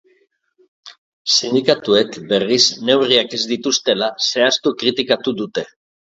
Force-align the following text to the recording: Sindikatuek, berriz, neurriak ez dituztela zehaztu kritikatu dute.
Sindikatuek, 1.33 2.15
berriz, 2.31 2.57
neurriak 2.87 3.35
ez 3.39 3.41
dituztela 3.51 4.07
zehaztu 4.29 4.73
kritikatu 4.85 5.35
dute. 5.43 5.65